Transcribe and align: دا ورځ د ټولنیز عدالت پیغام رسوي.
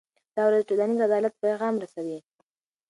دا 0.35 0.43
ورځ 0.47 0.61
د 0.63 0.67
ټولنیز 0.69 0.99
عدالت 1.07 1.33
پیغام 1.43 1.73
رسوي. 1.83 2.19